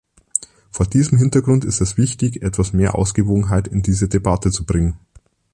Vor 0.71 0.87
diesem 0.87 1.19
Hintergrund 1.19 1.63
ist 1.63 1.79
es 1.79 1.95
wichtig, 1.95 2.41
etwas 2.41 2.73
mehr 2.73 2.95
Ausgewogenheit 2.95 3.67
in 3.67 3.83
diese 3.83 4.09
Debatte 4.09 4.49
zu 4.49 4.65
bringen. 4.65 4.97